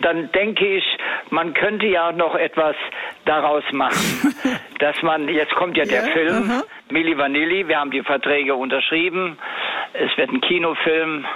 [0.00, 0.84] Dann denke ich,
[1.30, 2.74] man könnte ja noch etwas
[3.24, 4.34] daraus machen.
[4.78, 6.64] dass man, jetzt kommt ja der yeah, Film, uh -huh.
[6.90, 9.38] Milli Vanilli, wir haben die Verträge unterschrieben,
[9.92, 11.26] es wird ein Kinofilm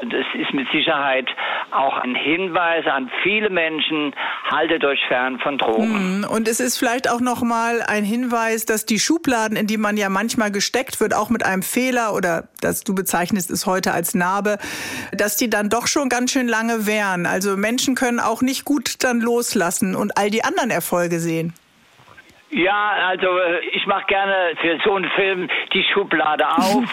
[0.00, 1.28] und es ist mit Sicherheit
[1.72, 4.14] auch ein Hinweis an viele Menschen,
[4.50, 6.18] haltet euch fern von Drogen.
[6.18, 6.24] Mhm.
[6.24, 10.08] Und es ist vielleicht auch nochmal ein Hinweis, dass die Schubladen, in die man ja
[10.08, 14.58] manchmal gesteckt wird, auch mit einem Fehler oder das du bezeichnest es heute als Narbe,
[15.12, 17.26] dass die dann doch schon ganz schön lange wären.
[17.26, 21.54] Also Menschen können auch nicht gut dann loslassen und all die anderen Erfolge sehen.
[22.52, 26.84] Ja, also äh, ich mache gerne für so einen Film die Schublade auf.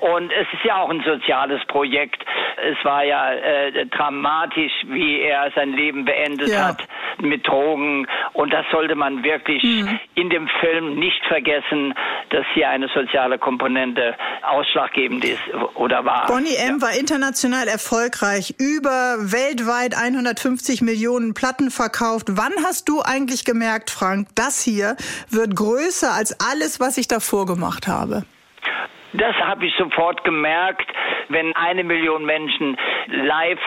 [0.00, 2.24] Und es ist ja auch ein soziales Projekt.
[2.62, 6.68] Es war ja äh, dramatisch, wie er sein Leben beendet ja.
[6.68, 6.86] hat
[7.20, 8.06] mit Drogen.
[8.32, 9.98] Und das sollte man wirklich mhm.
[10.14, 11.94] in dem Film nicht vergessen,
[12.30, 15.42] dass hier eine soziale Komponente ausschlaggebend ist
[15.74, 16.26] oder war.
[16.26, 16.78] Bonnie M.
[16.80, 16.88] Ja.
[16.88, 18.54] war international erfolgreich.
[18.58, 22.26] Über weltweit 150 Millionen Platten verkauft.
[22.30, 24.96] Wann hast du eigentlich gemerkt, Frank, das hier
[25.30, 28.24] wird größer als alles, was ich davor gemacht habe?
[29.14, 30.86] Das habe ich sofort gemerkt,
[31.28, 33.60] wenn eine Million Menschen live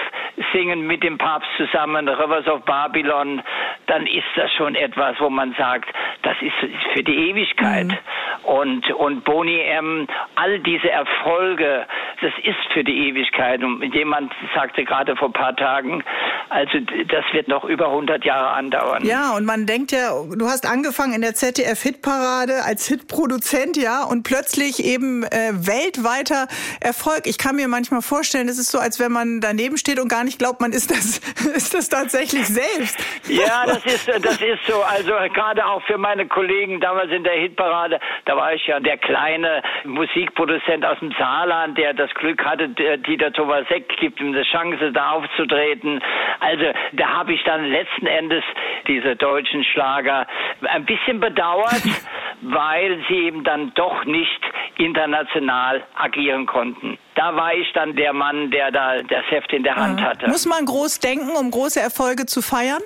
[0.53, 3.41] singen mit dem Papst zusammen, Rivers of Babylon,
[3.87, 5.89] dann ist das schon etwas, wo man sagt,
[6.23, 6.53] das ist
[6.93, 7.87] für die Ewigkeit.
[7.87, 7.97] Mhm.
[8.43, 11.85] Und, und Boni M, all diese Erfolge,
[12.21, 13.63] das ist für die Ewigkeit.
[13.63, 16.03] Und jemand sagte gerade vor ein paar Tagen,
[16.49, 19.05] also das wird noch über 100 Jahre andauern.
[19.05, 24.23] Ja, und man denkt ja, du hast angefangen in der ZDF-Hitparade als Hitproduzent, ja, und
[24.23, 26.47] plötzlich eben äh, weltweiter
[26.81, 27.21] Erfolg.
[27.25, 30.23] Ich kann mir manchmal vorstellen, es ist so, als wenn man daneben steht und gar
[30.23, 31.19] nicht glaubt, man ist das,
[31.55, 32.97] ist das tatsächlich selbst.
[33.27, 34.81] Ja, das ist, das ist so.
[34.81, 38.97] Also gerade auch für meine Kollegen damals in der Hitparade, da war ich ja der
[38.97, 44.91] kleine Musikproduzent aus dem Saarland, der das Glück hatte, Dieter Tomasek gibt ihm eine Chance,
[44.91, 46.01] da aufzutreten.
[46.39, 48.43] Also da habe ich dann letzten Endes
[48.87, 50.27] diese deutschen Schlager
[50.61, 51.83] ein bisschen bedauert,
[52.41, 54.41] weil sie eben dann doch nicht
[54.77, 56.97] international agieren konnten.
[57.15, 60.27] Da war ich dann der Mann, der da das Heft in der Hand hatte.
[60.27, 62.81] Muss man groß denken, um große Erfolge zu feiern?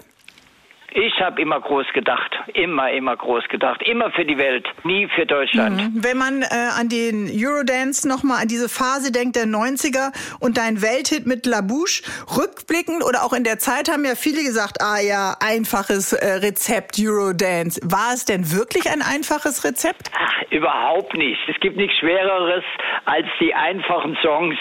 [0.93, 5.25] Ich habe immer groß gedacht, immer, immer groß gedacht, immer für die Welt, nie für
[5.25, 5.77] Deutschland.
[5.77, 6.03] Mhm.
[6.03, 10.81] Wenn man äh, an den Eurodance nochmal an diese Phase denkt der 90er und dein
[10.81, 12.03] Welthit mit La Bouche,
[12.37, 16.97] rückblickend oder auch in der Zeit haben ja viele gesagt, ah ja, einfaches äh, Rezept
[16.99, 17.79] Eurodance.
[17.83, 20.11] War es denn wirklich ein einfaches Rezept?
[20.13, 21.39] Ach, überhaupt nicht.
[21.47, 22.65] Es gibt nichts Schwereres
[23.05, 24.57] als die einfachen Songs.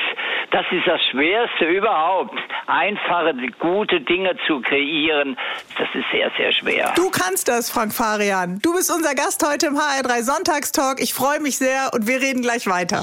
[0.50, 2.36] Das ist das Schwerste überhaupt.
[2.66, 5.36] Einfache, gute Dinge zu kreieren,
[5.78, 6.92] das ist sehr, sehr schwer.
[6.96, 8.58] Du kannst das, Frank Farian.
[8.60, 11.00] Du bist unser Gast heute im HR3 Sonntagstalk.
[11.00, 13.02] Ich freue mich sehr und wir reden gleich weiter.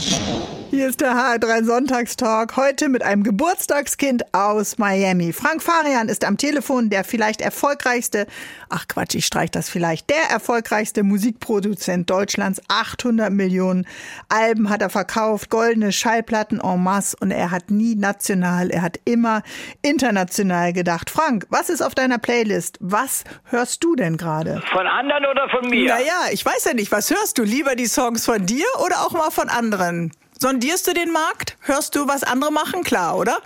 [0.70, 2.58] Hier ist der HR3 Sonntagstalk.
[2.58, 5.32] Heute mit einem Geburtstagskind aus Miami.
[5.32, 8.28] Frank Farian ist am Telefon der vielleicht erfolgreichste,
[8.70, 12.62] ach Quatsch, ich streich das vielleicht, der erfolgreichste Musikproduzent Deutschlands.
[12.68, 13.88] 800 Millionen
[14.28, 18.97] Alben hat er verkauft, goldene Schallplatten en masse und er hat nie national, er hat
[19.06, 19.43] immer
[19.82, 21.10] international gedacht.
[21.10, 22.78] Frank, was ist auf deiner Playlist?
[22.82, 24.62] Was hörst du denn gerade?
[24.71, 25.88] Von anderen oder von mir?
[25.88, 26.91] Naja, ich weiß ja nicht.
[26.91, 27.43] Was hörst du?
[27.43, 30.12] Lieber die Songs von dir oder auch mal von anderen?
[30.39, 31.58] Sondierst du den Markt?
[31.62, 32.84] Hörst du, was andere machen?
[32.84, 33.38] Klar, oder?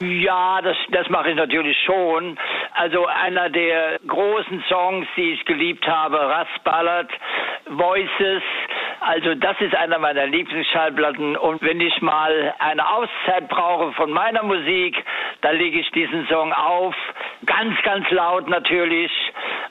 [0.00, 2.36] Ja, das, das mache ich natürlich schon.
[2.74, 7.08] Also einer der großen Songs, die ich geliebt habe, Rust Ballad,
[7.68, 8.42] Voices,
[9.04, 11.36] also das ist einer meiner Lieblingsschallplatten.
[11.36, 14.96] Und wenn ich mal eine Auszeit brauche von meiner Musik,
[15.40, 16.94] dann lege ich diesen Song auf.
[17.46, 19.10] Ganz, ganz laut natürlich.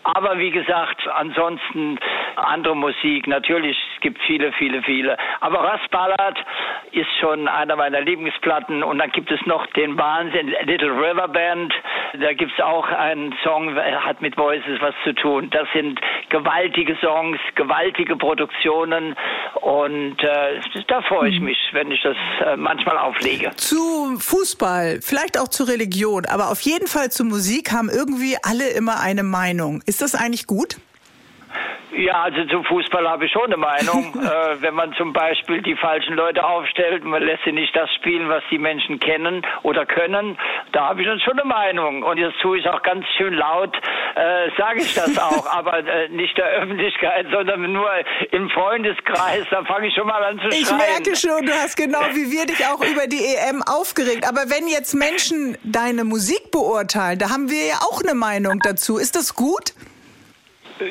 [0.03, 1.97] Aber wie gesagt, ansonsten
[2.35, 3.27] andere Musik.
[3.27, 5.17] Natürlich, es gibt viele, viele, viele.
[5.39, 6.37] Aber Russ Ballard
[6.91, 8.83] ist schon einer meiner Lieblingsplatten.
[8.83, 11.73] Und dann gibt es noch den Wahnsinn Little River Band.
[12.19, 15.49] Da gibt es auch einen Song, hat mit Voices was zu tun.
[15.51, 19.15] Das sind gewaltige Songs, gewaltige Produktionen.
[19.61, 21.45] Und äh, da freue ich mhm.
[21.45, 23.51] mich, wenn ich das äh, manchmal auflege.
[23.57, 28.69] Zu Fußball, vielleicht auch zu Religion, aber auf jeden Fall zu Musik haben irgendwie alle
[28.69, 29.81] immer eine Meinung.
[29.85, 30.77] Ist das eigentlich gut?
[31.91, 34.15] Ja, also zum Fußball habe ich schon eine Meinung.
[34.23, 38.29] äh, wenn man zum Beispiel die falschen Leute aufstellt, man lässt sie nicht das spielen,
[38.29, 40.37] was die Menschen kennen oder können,
[40.71, 42.03] da habe ich dann schon eine Meinung.
[42.03, 43.75] Und jetzt tue ich auch ganz schön laut,
[44.15, 47.89] äh, sage ich das auch, aber äh, nicht der Öffentlichkeit, sondern nur
[48.31, 49.45] im Freundeskreis.
[49.49, 50.61] Da fange ich schon mal an zu schreien.
[50.61, 54.27] Ich merke schon, du hast genau wie wir dich auch über die EM aufgeregt.
[54.27, 58.97] Aber wenn jetzt Menschen deine Musik beurteilen, da haben wir ja auch eine Meinung dazu.
[58.97, 59.73] Ist das gut?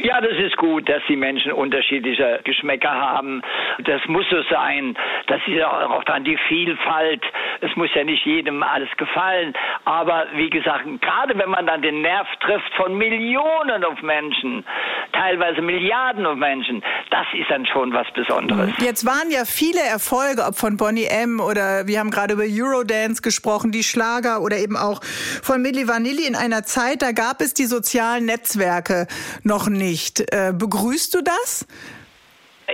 [0.03, 3.43] Ja, das ist gut, dass die Menschen unterschiedliche Geschmäcker haben.
[3.83, 4.97] Das muss so sein.
[5.27, 7.23] Das ist auch dann die Vielfalt.
[7.61, 9.55] Es muss ja nicht jedem alles gefallen.
[9.85, 14.65] Aber wie gesagt, gerade wenn man dann den Nerv trifft von Millionen auf Menschen,
[15.13, 18.71] teilweise Milliarden auf Menschen, das ist dann schon was Besonderes.
[18.79, 21.41] Jetzt waren ja viele Erfolge, ob von Bonnie M.
[21.41, 26.27] oder wir haben gerade über Eurodance gesprochen, die Schlager oder eben auch von Milli Vanilli
[26.27, 29.07] in einer Zeit, da gab es die sozialen Netzwerke
[29.43, 30.33] noch nicht nicht.
[30.33, 31.67] Äh, begrüßt du das?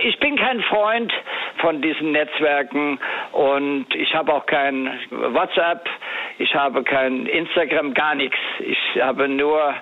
[0.03, 1.11] Ich bin kein Freund
[1.57, 2.99] von diesen Netzwerken
[3.31, 5.87] und ich habe auch kein WhatsApp,
[6.39, 8.37] ich habe kein Instagram, gar nichts.
[8.59, 9.73] Ich habe nur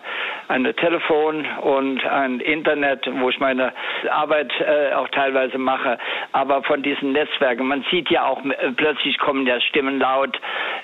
[0.48, 3.74] ein Telefon und ein Internet, wo ich meine
[4.10, 5.98] Arbeit äh, auch teilweise mache.
[6.32, 10.40] Aber von diesen Netzwerken, man sieht ja auch, äh, plötzlich kommen ja Stimmen laut.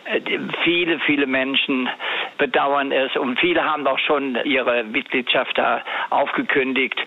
[0.06, 0.20] Äh,
[0.64, 1.88] viele, viele Menschen
[2.38, 7.00] bedauern es und viele haben auch schon ihre Mitgliedschaft da aufgekündigt.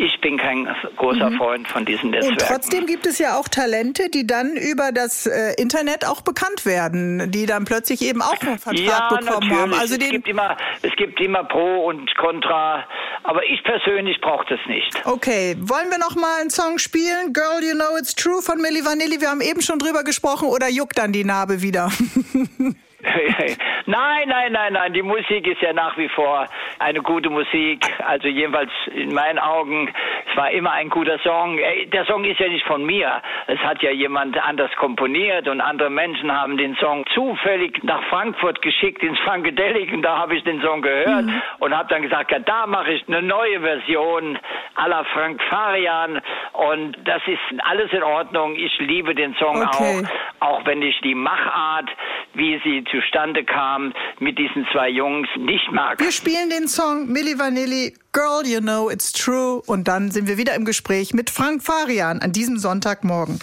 [0.00, 1.36] Ich bin kein großer mhm.
[1.38, 2.40] Freund von diesen Netzwerken.
[2.40, 6.64] Und trotzdem gibt es ja auch Talente, die dann über das äh, Internet auch bekannt
[6.64, 9.58] werden, die dann plötzlich eben auch einen Vertrag ja, bekommen natürlich.
[9.58, 9.74] haben.
[9.74, 12.86] Also es, gibt immer, es gibt immer Pro und Contra,
[13.24, 15.04] aber ich persönlich brauche das nicht.
[15.04, 17.32] Okay, wollen wir noch mal einen Song spielen?
[17.32, 19.20] Girl, You Know It's True von Milli Vanilli.
[19.20, 21.90] Wir haben eben schon drüber gesprochen oder juckt dann die Narbe wieder?
[23.86, 24.92] nein, nein, nein, nein.
[24.92, 26.46] Die Musik ist ja nach wie vor
[26.80, 27.86] eine gute Musik.
[28.04, 29.88] Also jedenfalls in meinen Augen,
[30.28, 31.58] es war immer ein guter Song.
[31.92, 33.22] Der Song ist ja nicht von mir.
[33.46, 38.62] Es hat ja jemand anders komponiert und andere Menschen haben den Song zufällig nach Frankfurt
[38.62, 41.42] geschickt ins Funkadelic und da habe ich den Song gehört mhm.
[41.60, 44.38] und habe dann gesagt, ja, da mache ich eine neue Version
[44.76, 46.20] la Frank Farian
[46.52, 48.56] und das ist alles in Ordnung.
[48.56, 50.04] Ich liebe den Song okay.
[50.40, 51.88] auch, auch wenn ich die Machart,
[52.34, 56.00] wie sie zustande kam, mit diesen zwei Jungs nicht mag.
[56.00, 59.62] Wir spielen den Song Milli Vanilli Girl, you know it's true.
[59.66, 63.38] Und dann sind wir wieder im Gespräch mit Frank Farian an diesem Sonntagmorgen.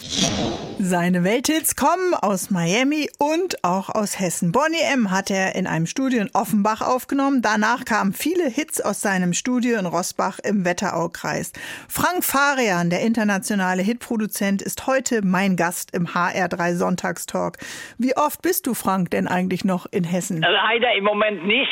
[0.88, 4.52] Seine Welthits kommen aus Miami und auch aus Hessen.
[4.52, 5.10] Bonnie M.
[5.10, 7.42] hat er in einem Studio in Offenbach aufgenommen.
[7.42, 11.54] Danach kamen viele Hits aus seinem Studio in Rossbach im Wetteraukreis.
[11.90, 17.58] Frank Farian, der internationale Hitproduzent, ist heute mein Gast im HR3 Sonntagstalk.
[17.98, 20.42] Wie oft bist du, Frank, denn eigentlich noch in Hessen?
[20.42, 21.72] Leider im Moment nicht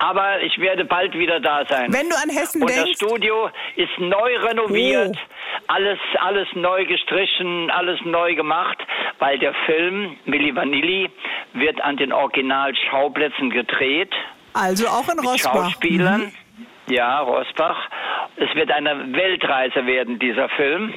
[0.00, 1.92] aber ich werde bald wieder da sein.
[1.92, 2.98] Wenn du an Hessen Und denkst.
[2.98, 5.39] das Studio ist neu renoviert, oh.
[5.66, 8.78] Alles, alles neu gestrichen, alles neu gemacht,
[9.18, 11.10] weil der Film Milli Vanilli
[11.54, 14.12] wird an den Originalschauplätzen gedreht.
[14.52, 15.54] Also auch in Rossbach.
[15.54, 16.32] Schauspielern.
[16.56, 16.66] Mhm.
[16.88, 17.88] Ja, Rosbach.
[18.36, 20.92] Es wird eine Weltreise werden, dieser Film.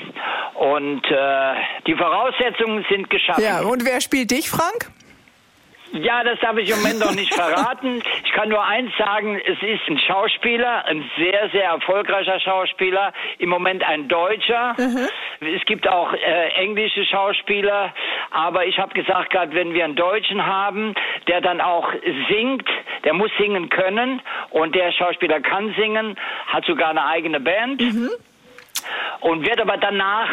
[0.55, 1.53] Und äh,
[1.85, 3.43] die Voraussetzungen sind geschaffen.
[3.43, 4.89] Ja, und wer spielt dich, Frank?
[5.93, 8.01] Ja, das darf ich im Moment noch nicht verraten.
[8.25, 13.49] Ich kann nur eins sagen, es ist ein Schauspieler, ein sehr, sehr erfolgreicher Schauspieler, im
[13.49, 14.75] Moment ein Deutscher.
[14.79, 15.07] Mhm.
[15.39, 17.93] Es gibt auch äh, englische Schauspieler,
[18.31, 20.95] aber ich habe gesagt, gerade wenn wir einen Deutschen haben,
[21.27, 21.93] der dann auch
[22.27, 22.67] singt,
[23.03, 27.81] der muss singen können und der Schauspieler kann singen, hat sogar eine eigene Band.
[27.81, 28.09] Mhm
[29.21, 30.29] und wird aber danach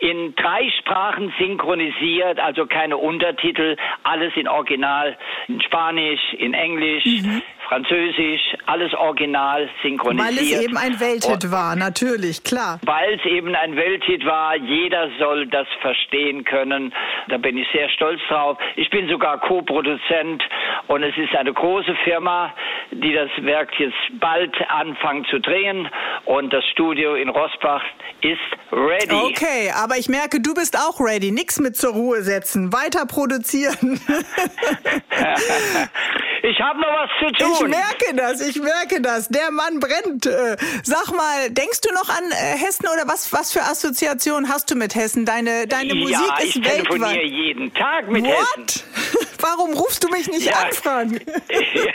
[0.00, 5.16] in drei Sprachen synchronisiert, also keine Untertitel, alles in Original,
[5.48, 7.42] in Spanisch, in Englisch, mhm.
[7.70, 10.28] Französisch, alles original synchronisiert.
[10.28, 12.80] Weil es eben ein Welthit Und war, natürlich, klar.
[12.82, 16.92] Weil es eben ein Welthit war, jeder soll das verstehen können.
[17.28, 18.58] Da bin ich sehr stolz drauf.
[18.74, 20.42] Ich bin sogar Co-Produzent
[20.88, 22.52] und es ist eine große Firma,
[22.90, 25.88] die das Werk jetzt bald anfangen zu drehen
[26.24, 27.84] und das Studio in Rossbach
[28.20, 28.40] ist
[28.72, 29.14] ready.
[29.14, 31.30] Okay, aber ich merke, du bist auch ready.
[31.30, 34.00] Nix mit zur Ruhe setzen, weiter produzieren.
[36.42, 37.59] ich habe noch was zu tun.
[37.60, 39.28] Ich merke das, ich merke das.
[39.28, 40.26] Der Mann brennt.
[40.26, 44.70] Äh, sag mal, denkst du noch an äh, Hessen oder was, was für Assoziationen hast
[44.70, 45.24] du mit Hessen?
[45.24, 46.86] Deine, deine Musik ja, ist ich weltweit.
[46.86, 48.34] telefoniere jeden Tag mit What?
[48.34, 49.26] Hessen.
[49.40, 50.54] Warum rufst du mich nicht ja.
[50.54, 51.20] an, Frank?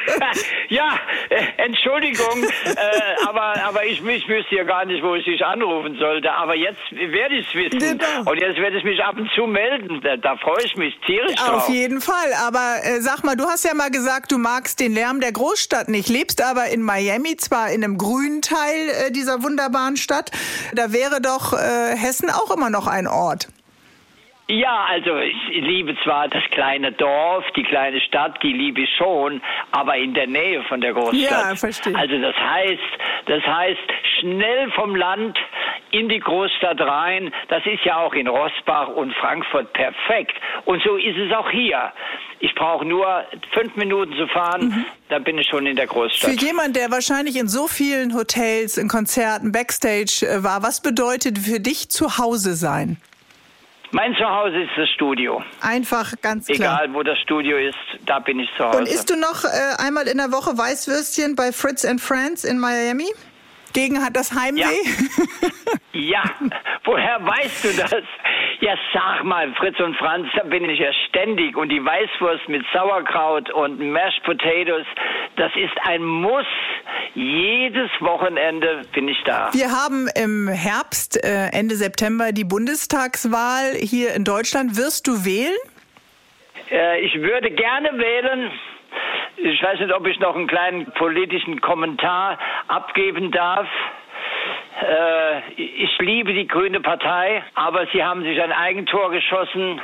[0.69, 5.43] ja, äh, Entschuldigung, äh, aber, aber ich, ich wüsste ja gar nicht, wo ich dich
[5.45, 6.31] anrufen sollte.
[6.31, 7.79] Aber jetzt werde ich es wissen.
[7.79, 8.31] Genau.
[8.31, 10.01] Und jetzt werde ich mich ab und zu melden.
[10.01, 11.63] Da, da freue ich mich tierisch drauf.
[11.63, 12.33] Auf jeden Fall.
[12.45, 15.89] Aber äh, sag mal, du hast ja mal gesagt, du magst den Lärm der Großstadt
[15.89, 16.09] nicht.
[16.09, 20.31] Lebst aber in Miami, zwar in einem grünen Teil äh, dieser wunderbaren Stadt.
[20.73, 23.47] Da wäre doch äh, Hessen auch immer noch ein Ort.
[24.47, 29.41] Ja, also ich liebe zwar das kleine Dorf, die kleine Stadt, die liebe ich schon,
[29.71, 31.31] aber in der Nähe von der Großstadt.
[31.31, 31.95] Ja, verstehe.
[31.95, 32.79] Also das heißt,
[33.25, 33.81] das heißt
[34.19, 35.35] schnell vom Land
[35.89, 37.33] in die Großstadt rein.
[37.47, 40.33] Das ist ja auch in Rossbach und Frankfurt perfekt.
[40.65, 41.91] Und so ist es auch hier.
[42.39, 44.85] Ich brauche nur fünf Minuten zu fahren, mhm.
[45.09, 46.29] dann bin ich schon in der Großstadt.
[46.29, 51.39] Für jemand, der wahrscheinlich in so vielen Hotels, in Konzerten, Backstage äh, war, was bedeutet
[51.39, 52.97] für dich zu Hause sein?
[53.91, 55.43] Mein Zuhause ist das Studio.
[55.61, 56.81] Einfach ganz klar.
[56.83, 58.77] Egal, wo das Studio ist, da bin ich zu Hause.
[58.79, 62.59] Und isst du noch äh, einmal in der Woche Weißwürstchen bei Fritz and Friends in
[62.59, 63.07] Miami?
[63.75, 64.61] Gegen hat das Heimweh?
[65.91, 66.23] Ja.
[66.23, 66.23] ja.
[66.85, 68.03] woher weißt du das?
[68.61, 71.57] Ja, sag mal, Fritz und Franz, da bin ich ja ständig.
[71.57, 74.85] Und die Weißwurst mit Sauerkraut und Mashed Potatoes,
[75.35, 76.45] das ist ein Muss.
[77.15, 79.49] Jedes Wochenende bin ich da.
[79.51, 84.77] Wir haben im Herbst, äh, Ende September, die Bundestagswahl hier in Deutschland.
[84.77, 85.53] Wirst du wählen?
[86.71, 88.51] Äh, ich würde gerne wählen.
[89.37, 93.67] Ich weiß nicht, ob ich noch einen kleinen politischen Kommentar abgeben darf.
[94.81, 99.81] Äh, ich liebe die Grüne Partei, aber sie haben sich ein Eigentor geschossen.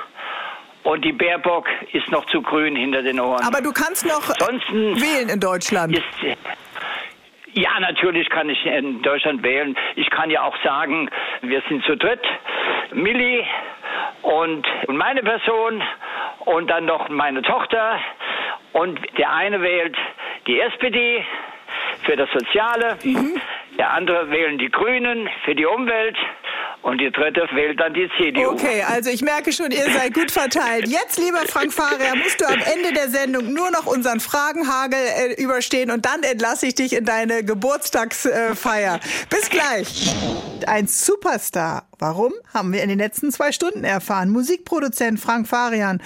[0.84, 3.44] Und die Baerbock ist noch zu grün hinter den Ohren.
[3.46, 5.96] Aber du kannst noch Ansonsten wählen in Deutschland.
[5.96, 6.38] Ist,
[7.54, 9.78] ja, natürlich kann ich in Deutschland wählen.
[9.96, 11.10] Ich kann ja auch sagen,
[11.42, 12.22] wir sind zu dritt.
[12.94, 13.46] Milli
[14.22, 15.84] und meine Person
[16.40, 18.00] und dann noch meine Tochter.
[18.74, 19.96] Und der eine wählt
[20.48, 21.26] die SPD
[22.06, 23.40] für das Soziale, mhm.
[23.78, 26.18] der andere wählen die Grünen für die Umwelt
[26.82, 28.52] und die dritte wählt dann die CDU.
[28.52, 30.88] Okay, also ich merke schon, ihr seid gut verteilt.
[30.88, 35.42] Jetzt, lieber Frank Fahrer, musst du am Ende der Sendung nur noch unseren Fragenhagel äh,
[35.42, 39.00] überstehen und dann entlasse ich dich in deine Geburtstagsfeier.
[39.30, 40.16] Bis gleich.
[40.66, 41.88] Ein Superstar.
[42.02, 42.34] Warum?
[42.52, 44.32] Haben wir in den letzten zwei Stunden erfahren.
[44.32, 46.02] Musikproduzent Frank Farian,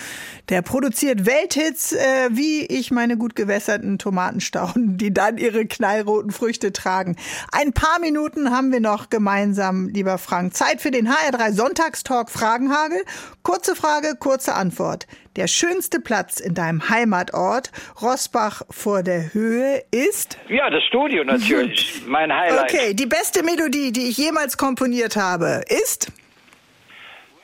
[0.49, 6.73] der produziert Welthits, äh, wie ich meine gut gewässerten Tomatenstauden, die dann ihre knallroten Früchte
[6.73, 7.15] tragen.
[7.49, 10.53] Ein paar Minuten haben wir noch gemeinsam, lieber Frank.
[10.53, 13.01] Zeit für den HR3 Sonntagstalk Fragenhagel.
[13.41, 15.07] Kurze Frage, kurze Antwort.
[15.35, 17.71] Der schönste Platz in deinem Heimatort,
[18.01, 20.37] Rossbach vor der Höhe, ist?
[20.47, 22.03] Ja, das Studio natürlich.
[22.07, 22.73] mein Highlight.
[22.73, 26.09] Okay, die beste Melodie, die ich jemals komponiert habe, ist?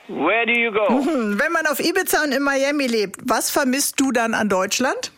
[0.08, 0.88] Where do you go?
[1.38, 5.12] Wenn man auf Ibiza und in Miami lebt, was vermisst du dann an Deutschland?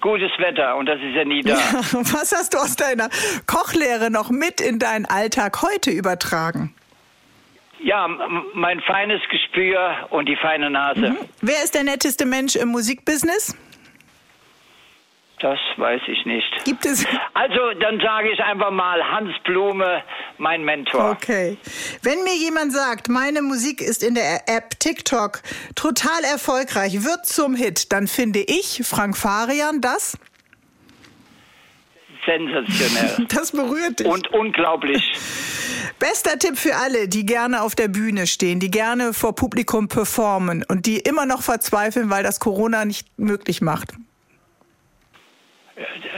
[0.00, 1.56] Gutes Wetter und das ist ja nie da.
[1.56, 3.10] Was hast du aus deiner
[3.46, 6.74] Kochlehre noch mit in deinen Alltag heute übertragen?
[7.80, 8.08] Ja,
[8.54, 11.16] mein feines Gespür und die feine Nase.
[11.40, 13.56] Wer ist der netteste Mensch im Musikbusiness?
[15.40, 16.64] Das weiß ich nicht.
[16.64, 17.06] Gibt es.
[17.34, 20.02] Also, dann sage ich einfach mal Hans Blume,
[20.38, 21.12] mein Mentor.
[21.12, 21.56] Okay.
[22.02, 25.42] Wenn mir jemand sagt, meine Musik ist in der App TikTok
[25.76, 30.18] total erfolgreich, wird zum Hit, dann finde ich, Frank Farian, das,
[32.28, 33.26] Sensationell.
[33.34, 34.06] das berührt dich.
[34.06, 35.12] und unglaublich.
[35.98, 40.64] Bester Tipp für alle, die gerne auf der Bühne stehen, die gerne vor Publikum performen
[40.68, 43.94] und die immer noch verzweifeln, weil das Corona nicht möglich macht.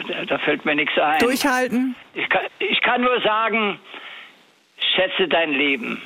[0.09, 1.19] Da, da fällt mir nichts ein.
[1.21, 1.95] Durchhalten.
[2.15, 3.79] Ich kann, ich kann nur sagen,
[4.95, 6.03] schätze dein Leben.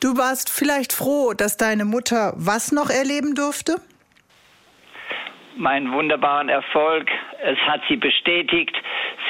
[0.00, 3.80] Du warst vielleicht froh, dass deine Mutter was noch erleben durfte?
[5.58, 7.08] Meinen wunderbaren Erfolg.
[7.42, 8.74] Es hat sie bestätigt,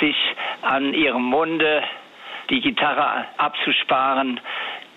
[0.00, 0.16] sich
[0.62, 1.82] an ihrem Munde
[2.50, 4.38] die Gitarre abzusparen.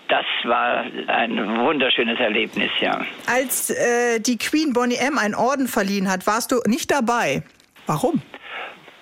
[0.08, 3.00] Das war ein wunderschönes Erlebnis, ja.
[3.26, 7.42] Als äh, die Queen Bonnie M einen Orden verliehen hat, warst du nicht dabei.
[7.86, 8.20] Warum?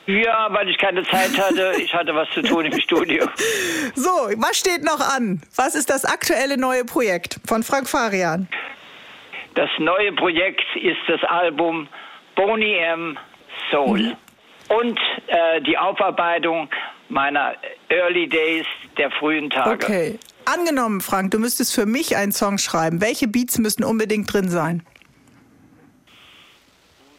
[0.06, 1.72] Ja, weil ich keine Zeit hatte.
[1.78, 3.26] Ich hatte was zu tun im Studio.
[3.94, 5.42] So, was steht noch an?
[5.56, 8.48] Was ist das aktuelle neue Projekt von Frank Farian?
[9.54, 11.88] Das neue Projekt ist das Album
[12.40, 13.18] Boney M.
[13.70, 14.16] Soul.
[14.68, 16.70] Und äh, die Aufarbeitung
[17.10, 17.54] meiner
[17.90, 18.64] Early Days
[18.96, 19.84] der frühen Tage.
[19.84, 20.18] Okay.
[20.46, 23.02] Angenommen, Frank, du müsstest für mich einen Song schreiben.
[23.02, 24.82] Welche Beats müssten unbedingt drin sein?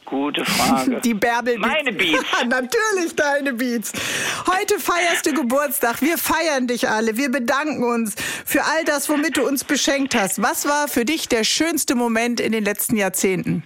[0.05, 0.99] Gute Frage.
[1.03, 1.67] Die Bärbel Beats.
[1.67, 2.23] Meine Beats.
[2.47, 3.91] Natürlich deine Beats.
[4.47, 6.01] Heute feierst du Geburtstag.
[6.01, 7.15] Wir feiern dich alle.
[7.15, 10.41] Wir bedanken uns für all das, womit du uns beschenkt hast.
[10.41, 13.63] Was war für dich der schönste Moment in den letzten Jahrzehnten?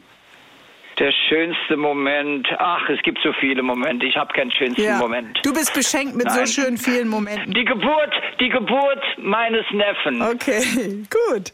[0.99, 2.47] Der schönste Moment.
[2.57, 4.05] Ach, es gibt so viele Momente.
[4.05, 5.37] Ich habe keinen schönsten Moment.
[5.43, 6.45] Du bist beschenkt mit Nein.
[6.45, 7.53] so schön vielen Momenten.
[7.53, 10.21] Die Geburt, die Geburt meines Neffen.
[10.21, 10.61] Okay,
[11.29, 11.51] gut.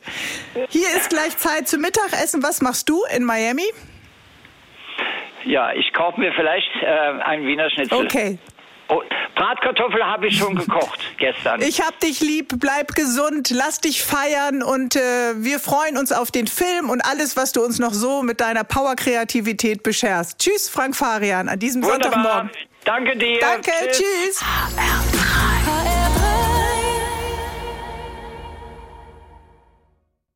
[0.70, 2.44] Hier ist gleich Zeit zum Mittagessen.
[2.44, 3.66] Was machst du in Miami?
[5.46, 8.06] Ja, ich kaufe mir vielleicht äh, einen Wiener Schnitzel.
[8.06, 8.38] Okay.
[8.92, 9.02] Oh,
[9.36, 11.62] Bratkartoffel habe ich schon gekocht gestern.
[11.62, 15.00] Ich hab dich lieb, bleib gesund, lass dich feiern und äh,
[15.38, 18.66] wir freuen uns auf den Film und alles, was du uns noch so mit deiner
[18.66, 20.39] Power-Kreativität bescherst.
[20.39, 22.12] Tschüss, Frank Farian, an diesem Wunderbar.
[22.12, 22.52] Sonntagmorgen.
[22.84, 23.39] Danke dir.
[23.39, 24.39] Danke, Tschüss.
[24.39, 24.46] tschüss.